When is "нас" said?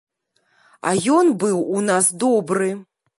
1.91-2.09